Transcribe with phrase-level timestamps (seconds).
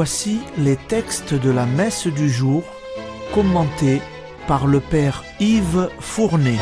[0.00, 2.62] Voici les textes de la messe du jour
[3.34, 4.00] commentés
[4.46, 6.54] par le Père Yves Fournet.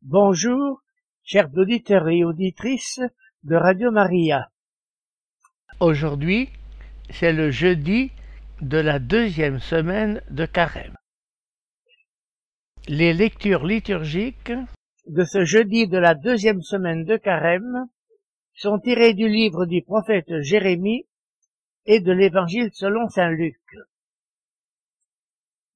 [0.00, 0.82] Bonjour,
[1.24, 3.02] chers auditeurs et auditrices
[3.44, 4.48] de Radio Maria.
[5.78, 6.48] Aujourd'hui,
[7.10, 8.10] c'est le jeudi
[8.62, 10.96] de la deuxième semaine de Carême.
[12.88, 14.52] Les lectures liturgiques
[15.06, 17.86] de ce jeudi de la deuxième semaine de Carême
[18.54, 21.06] sont tirées du livre du prophète Jérémie
[21.84, 23.60] et de l'évangile selon saint Luc.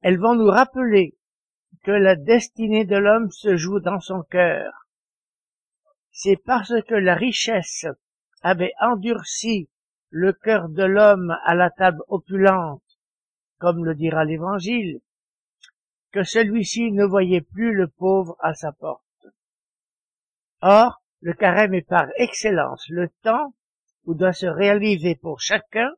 [0.00, 1.18] Elles vont nous rappeler
[1.84, 4.87] que la destinée de l'homme se joue dans son cœur.
[6.20, 7.86] C'est parce que la richesse
[8.42, 9.70] avait endurci
[10.10, 12.82] le cœur de l'homme à la table opulente,
[13.58, 15.00] comme le dira l'Évangile,
[16.10, 19.28] que celui-ci ne voyait plus le pauvre à sa porte.
[20.60, 23.54] Or, le carême est par excellence le temps
[24.04, 25.92] où doit se réaliser pour chacun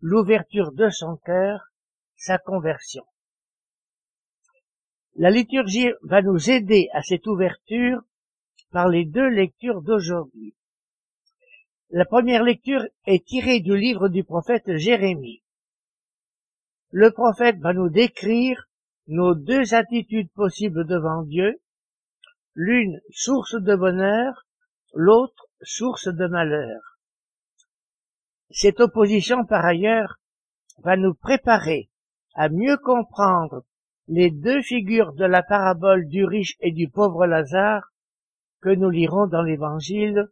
[0.00, 1.72] l'ouverture de son cœur,
[2.14, 3.04] sa conversion.
[5.16, 8.02] La liturgie va nous aider à cette ouverture
[8.72, 10.54] par les deux lectures d'aujourd'hui.
[11.90, 15.42] La première lecture est tirée du livre du prophète Jérémie.
[16.90, 18.66] Le prophète va nous décrire
[19.08, 21.60] nos deux attitudes possibles devant Dieu,
[22.54, 24.46] l'une source de bonheur,
[24.94, 26.98] l'autre source de malheur.
[28.50, 30.18] Cette opposition, par ailleurs,
[30.78, 31.90] va nous préparer
[32.34, 33.64] à mieux comprendre
[34.08, 37.91] les deux figures de la parabole du riche et du pauvre Lazare
[38.62, 40.28] que nous lirons dans l'Évangile.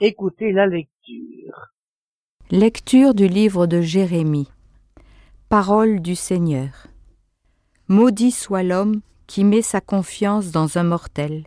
[0.00, 1.68] Écoutez la lecture.
[2.50, 4.50] Lecture du livre de Jérémie.
[5.50, 6.86] Parole du Seigneur.
[7.88, 11.44] Maudit soit l'homme qui met sa confiance dans un mortel,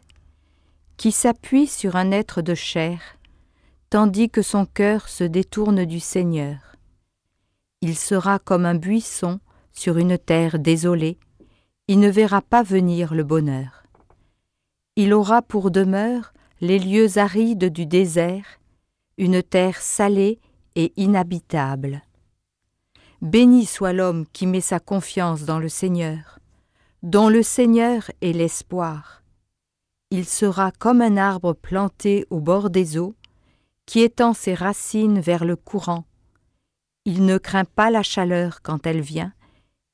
[0.97, 3.01] qui s'appuie sur un être de chair,
[3.89, 6.75] tandis que son cœur se détourne du Seigneur.
[7.81, 9.39] Il sera comme un buisson
[9.71, 11.17] sur une terre désolée,
[11.88, 13.82] il ne verra pas venir le bonheur.
[14.95, 18.45] Il aura pour demeure les lieux arides du désert,
[19.17, 20.39] une terre salée
[20.75, 22.03] et inhabitable.
[23.21, 26.39] Béni soit l'homme qui met sa confiance dans le Seigneur,
[27.01, 29.23] dont le Seigneur est l'espoir.
[30.11, 33.15] Il sera comme un arbre planté au bord des eaux,
[33.87, 36.05] qui étend ses racines vers le courant.
[37.05, 39.33] Il ne craint pas la chaleur quand elle vient,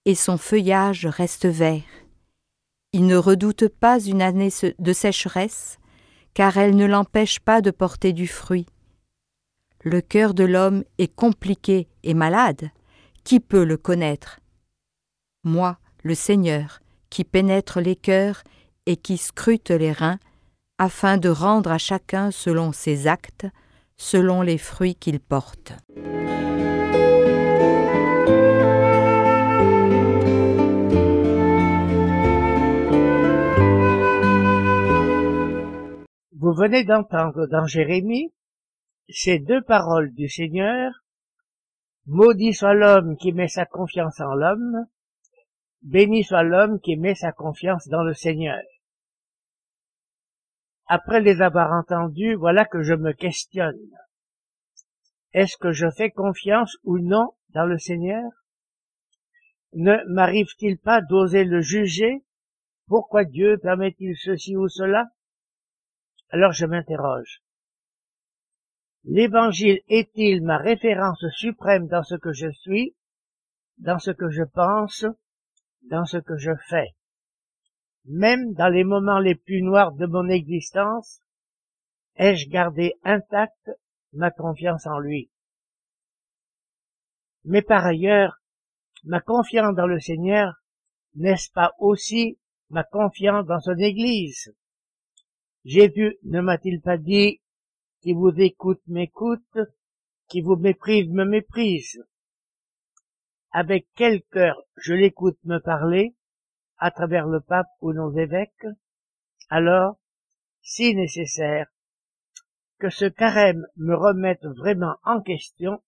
[0.04, 1.84] et son feuillage reste vert.
[2.92, 5.78] Il ne redoute pas une année de sécheresse,
[6.34, 8.66] car elle ne l'empêche pas de porter du fruit.
[9.84, 12.70] Le cœur de l'homme est compliqué et malade.
[13.24, 14.40] Qui peut le connaître?
[15.44, 16.80] Moi, le Seigneur,
[17.10, 18.44] qui pénètre les cœurs
[18.86, 20.20] et qui scrute les reins,
[20.80, 23.46] afin de rendre à chacun selon ses actes,
[23.98, 25.74] selon les fruits qu'il porte.
[36.42, 38.34] Vous venez d'entendre dans Jérémie
[39.10, 41.04] ces deux paroles du Seigneur,
[42.06, 44.86] Maudit soit l'homme qui met sa confiance en l'homme,
[45.82, 48.62] béni soit l'homme qui met sa confiance dans le Seigneur.
[50.86, 53.92] Après les avoir entendus, voilà que je me questionne.
[55.34, 58.32] Est-ce que je fais confiance ou non dans le Seigneur?
[59.74, 62.24] Ne m'arrive-t-il pas d'oser le juger?
[62.88, 65.10] Pourquoi Dieu permet-il ceci ou cela?
[66.30, 67.42] Alors je m'interroge.
[69.04, 72.96] L'évangile est-il ma référence suprême dans ce que je suis,
[73.78, 75.06] dans ce que je pense,
[75.84, 76.96] dans ce que je fais?
[78.06, 81.22] Même dans les moments les plus noirs de mon existence,
[82.16, 83.72] ai-je gardé intacte
[84.14, 85.32] ma confiance en lui?
[87.46, 88.42] Mais par ailleurs,
[89.06, 90.54] ma confiance dans le Seigneur,
[91.16, 92.38] n'est-ce pas aussi
[92.70, 94.54] ma confiance dans son Église?
[95.66, 97.42] Jésus ne m'a-t-il pas dit,
[98.02, 99.60] qui vous écoute m'écoute,
[100.28, 102.04] qui vous méprise me méprise.
[103.52, 106.16] Avec quel cœur je l'écoute me parler,
[106.78, 108.68] à travers le pape ou nos évêques,
[109.50, 110.00] alors,
[110.62, 111.68] si nécessaire,
[112.78, 115.84] que ce carême me remette vraiment en question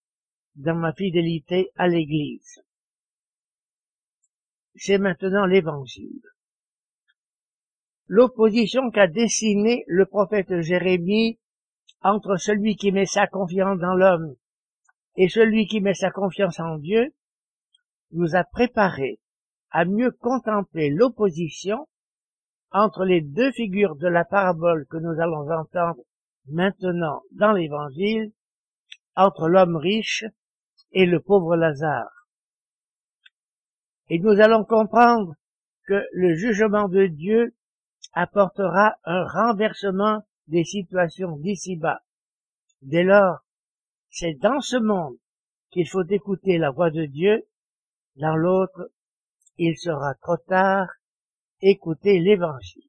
[0.55, 2.61] dans ma fidélité à l'Église.
[4.75, 6.21] C'est maintenant l'Évangile
[8.11, 11.39] l'opposition qu'a dessinée le prophète Jérémie
[12.01, 14.35] entre celui qui met sa confiance dans l'homme
[15.15, 17.13] et celui qui met sa confiance en Dieu
[18.11, 19.21] nous a préparé
[19.69, 21.87] à mieux contempler l'opposition
[22.71, 26.03] entre les deux figures de la parabole que nous allons entendre
[26.49, 28.33] maintenant dans l'évangile,
[29.15, 30.25] entre l'homme riche
[30.91, 32.27] et le pauvre Lazare.
[34.09, 35.33] Et nous allons comprendre
[35.87, 37.55] que le jugement de Dieu
[38.13, 42.01] apportera un renversement des situations d'ici-bas.
[42.81, 43.39] Dès lors,
[44.09, 45.17] c'est dans ce monde
[45.71, 47.47] qu'il faut écouter la voix de Dieu,
[48.17, 48.91] dans l'autre,
[49.57, 50.87] il sera trop tard,
[51.61, 52.83] écoutez l'évangile.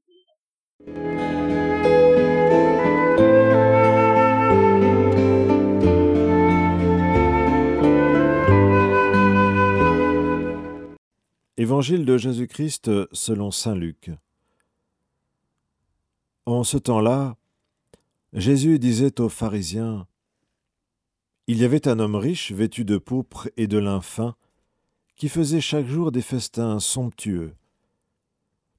[11.56, 14.10] Évangile de Jésus-Christ selon Saint Luc.
[16.44, 17.36] En ce temps-là,
[18.32, 20.08] Jésus disait aux pharisiens,
[21.46, 24.34] Il y avait un homme riche vêtu de pourpre et de lin fin,
[25.14, 27.54] qui faisait chaque jour des festins somptueux.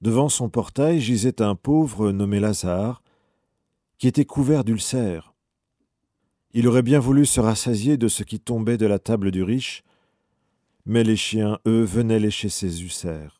[0.02, 3.02] Devant son portail gisait un pauvre nommé Lazare,
[3.98, 5.34] qui était couvert d'ulcères.
[6.52, 9.84] Il aurait bien voulu se rassasier de ce qui tombait de la table du riche,
[10.86, 13.40] mais les chiens, eux, venaient lécher ses ulcères.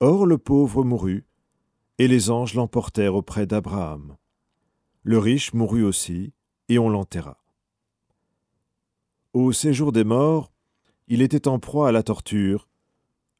[0.00, 1.26] Or le pauvre mourut,
[2.02, 4.16] et les anges l'emportèrent auprès d'Abraham.
[5.04, 6.32] Le riche mourut aussi,
[6.68, 7.38] et on l'enterra.
[9.34, 10.50] Au séjour des morts,
[11.06, 12.66] il était en proie à la torture.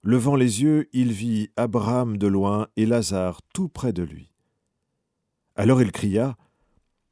[0.05, 4.33] Levant les yeux, il vit Abraham de loin et Lazare tout près de lui.
[5.57, 6.37] Alors il cria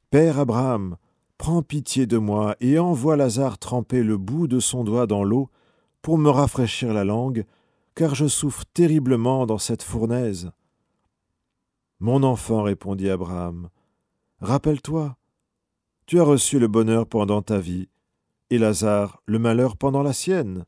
[0.09, 0.95] Père Abraham,
[1.37, 5.49] Prends pitié de moi et envoie Lazare tremper le bout de son doigt dans l'eau
[6.01, 7.43] pour me rafraîchir la langue,
[7.93, 10.53] car je souffre terriblement dans cette fournaise.
[12.01, 13.69] Mon enfant, répondit Abraham,
[14.39, 15.17] rappelle-toi,
[16.07, 17.89] tu as reçu le bonheur pendant ta vie,
[18.49, 20.65] et Lazare le malheur pendant la sienne.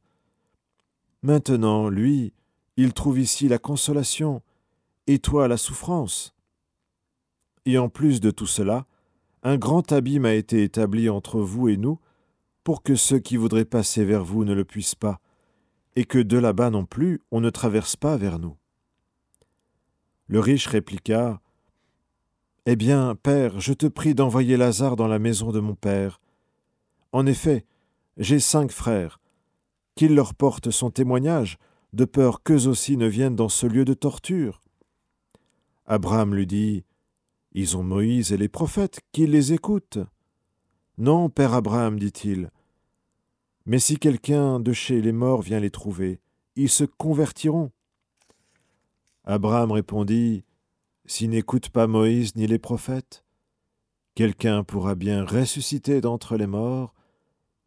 [1.23, 2.33] Maintenant, lui,
[2.77, 4.43] il trouve ici la consolation,
[5.07, 6.35] et toi la souffrance.
[7.65, 8.85] Et en plus de tout cela,
[9.41, 11.99] un grand abîme a été établi entre vous et nous,
[12.63, 15.19] pour que ceux qui voudraient passer vers vous ne le puissent pas,
[15.95, 18.55] et que de là-bas non plus on ne traverse pas vers nous.
[20.33, 21.39] Le riche répliqua
[22.65, 26.19] Eh bien, Père, je te prie d'envoyer Lazare dans la maison de mon Père.
[27.11, 27.67] En effet,
[28.17, 29.19] j'ai cinq frères.
[29.93, 31.59] Qu'il leur porte son témoignage,
[31.93, 34.63] de peur qu'eux aussi ne viennent dans ce lieu de torture.
[35.85, 36.83] Abraham lui dit
[37.51, 39.99] ils ont Moïse et les prophètes, qui les écoutent.
[40.97, 42.49] Non, Père Abraham, dit-il.
[43.67, 46.21] Mais si quelqu'un de chez les morts vient les trouver,
[46.55, 47.71] ils se convertiront.
[49.25, 50.43] Abraham répondit,
[51.05, 53.25] S'ils n'écoutent pas Moïse ni les prophètes,
[54.15, 56.93] quelqu'un pourra bien ressusciter d'entre les morts,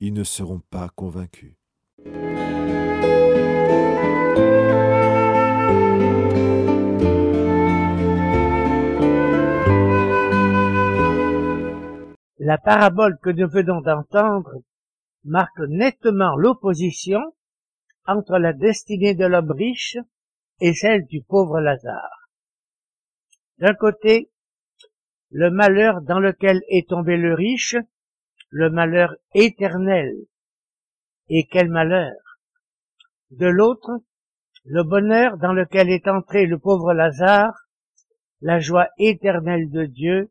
[0.00, 1.55] ils ne seront pas convaincus.
[12.38, 14.62] La parabole que nous venons d'entendre
[15.25, 17.20] marque nettement l'opposition
[18.06, 19.97] entre la destinée de l'homme riche
[20.60, 22.31] et celle du pauvre Lazare.
[23.58, 24.31] D'un côté,
[25.31, 27.77] le malheur dans lequel est tombé le riche,
[28.51, 30.15] le malheur éternel.
[31.29, 32.15] Et quel malheur
[33.31, 33.91] De l'autre,
[34.65, 37.69] le bonheur dans lequel est entré le pauvre Lazare,
[38.41, 40.31] la joie éternelle de Dieu,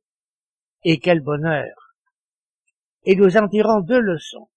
[0.83, 1.85] et quel bonheur
[3.05, 4.49] et nous en tirons deux leçons.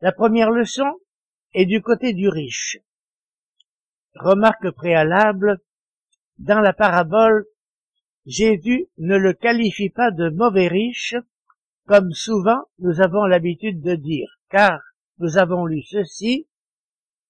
[0.00, 0.90] La première leçon
[1.52, 2.78] est du côté du riche.
[4.14, 5.60] Remarque préalable,
[6.38, 7.46] dans la parabole,
[8.26, 11.14] Jésus ne le qualifie pas de mauvais riche,
[11.86, 14.80] comme souvent nous avons l'habitude de dire, car
[15.18, 16.46] nous avons lu ceci,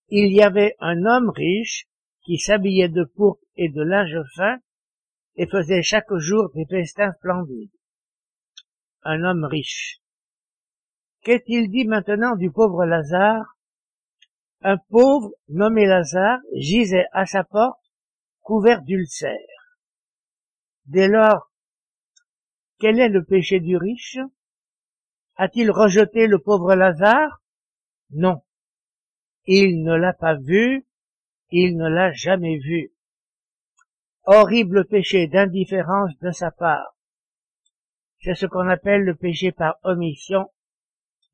[0.09, 1.87] il y avait un homme riche
[2.23, 4.59] qui s'habillait de pourpre et de linge fin
[5.37, 7.71] et faisait chaque jour des festins splendides
[9.03, 10.01] un homme riche.
[11.23, 13.58] Qu'est-il dit maintenant du pauvre Lazare?
[14.61, 17.81] Un pauvre nommé Lazare gisait à sa porte,
[18.41, 19.37] couvert d'ulcères.
[20.87, 21.53] Dès lors,
[22.81, 24.19] quel est le péché du riche?
[25.37, 27.41] A-t-il rejeté le pauvre Lazare?
[28.11, 28.43] Non.
[29.45, 30.87] Il ne l'a pas vu,
[31.51, 32.93] il ne l'a jamais vu.
[34.25, 36.97] Horrible péché d'indifférence de sa part.
[38.21, 40.51] C'est ce qu'on appelle le péché par omission,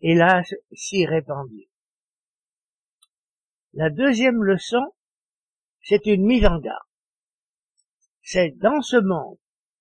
[0.01, 1.69] hélas si répandu.
[3.77, 4.95] La deuxième leçon,
[5.83, 6.79] c'est une mise en garde.
[8.23, 9.37] C'est dans ce monde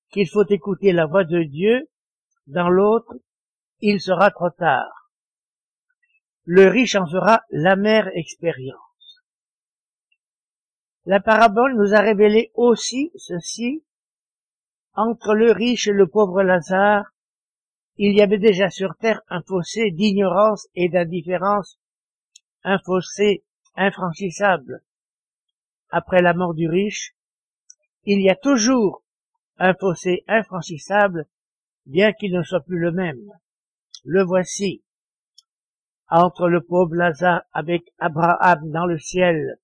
[0.10, 1.88] qu'il faut écouter la voix de Dieu,
[2.48, 3.14] dans l'autre,
[3.82, 5.12] il sera trop tard.
[6.44, 9.22] Le riche en fera l'amère expérience.
[11.06, 13.84] La parabole nous a révélé aussi ceci.
[14.96, 17.06] Entre le riche et le pauvre Lazare,
[17.98, 21.80] il y avait déjà sur terre un fossé d'ignorance et d'indifférence,
[22.64, 23.44] un fossé
[23.76, 24.84] infranchissable.
[25.90, 27.16] Après la mort du riche,
[28.06, 29.04] il y a toujours
[29.58, 31.26] un fossé infranchissable,
[31.86, 33.32] bien qu'il ne soit plus le même.
[34.04, 34.84] Le voici.
[36.10, 39.60] Entre le pauvre Lazare avec Abraham dans le ciel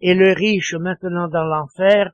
[0.00, 2.12] et le riche maintenant dans l'enfer,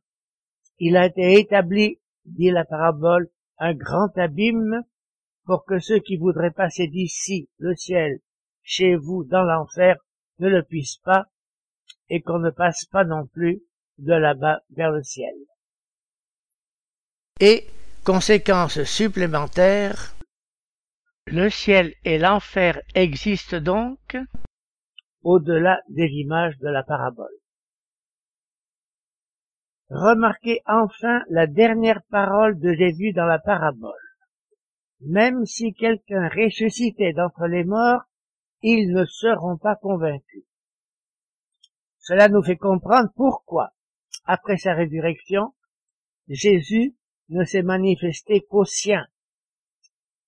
[0.79, 4.83] il a été établi, dit la parabole, un grand abîme
[5.45, 8.21] pour que ceux qui voudraient passer d'ici, le ciel,
[8.63, 9.97] chez vous, dans l'enfer,
[10.39, 11.27] ne le puissent pas,
[12.09, 13.63] et qu'on ne passe pas non plus
[13.99, 15.35] de là-bas vers le ciel.
[17.41, 17.67] Et,
[18.05, 20.17] conséquence supplémentaire,
[21.27, 24.17] le ciel et l'enfer existent donc
[25.23, 27.35] au-delà des images de la parabole.
[29.91, 33.93] Remarquez enfin la dernière parole de Jésus dans la parabole.
[35.01, 38.03] Même si quelqu'un ressuscitait d'entre les morts,
[38.69, 40.43] ils ne seront pas convaincus.
[42.01, 43.71] Cela nous fait comprendre pourquoi,
[44.25, 45.55] après sa résurrection,
[46.29, 46.97] Jésus
[47.29, 49.07] ne s'est manifesté qu'aux siens.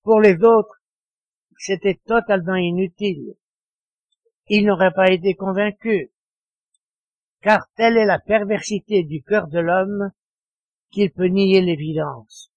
[0.05, 0.81] Pour les autres,
[1.57, 3.35] c'était totalement inutile.
[4.47, 6.09] Ils n'auraient pas été convaincus,
[7.43, 10.13] car telle est la perversité du cœur de l'homme
[10.93, 12.53] qu'il peut nier l'évidence.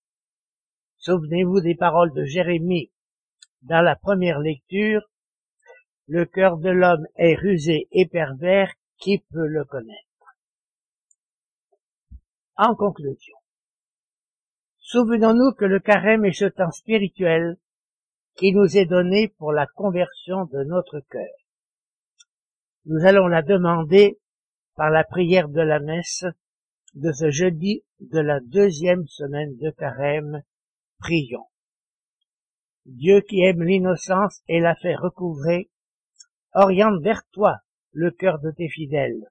[0.98, 2.92] Souvenez-vous des paroles de Jérémie
[3.64, 5.11] dans la première lecture.
[6.14, 10.26] Le cœur de l'homme est rusé et pervers, qui peut le connaître?
[12.58, 13.38] En conclusion,
[14.80, 17.56] souvenons-nous que le carême est ce temps spirituel
[18.36, 21.34] qui nous est donné pour la conversion de notre cœur.
[22.84, 24.20] Nous allons la demander
[24.76, 26.26] par la prière de la messe
[26.94, 30.44] de ce jeudi de la deuxième semaine de carême
[31.00, 31.48] Prions.
[32.86, 35.70] Dieu qui aime l'innocence et la fait recouvrer,
[36.54, 37.60] oriente vers toi
[37.94, 39.30] le cœur de tes fidèles,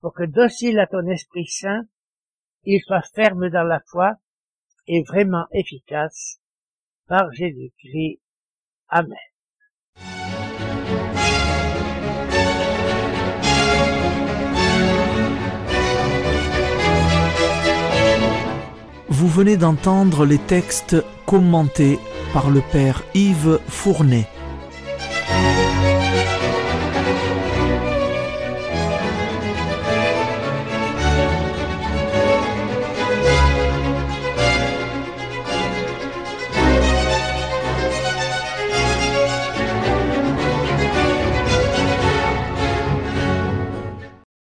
[0.00, 1.84] pour que docile à ton Esprit Saint,
[2.64, 4.16] il soit ferme dans la foi
[4.86, 6.40] et vraiment efficace
[7.06, 8.20] par Jésus-Christ.
[8.88, 9.16] Amen.
[19.08, 20.96] Vous venez d'entendre les textes
[21.26, 21.98] commentés
[22.32, 24.26] par le Père Yves Fournet.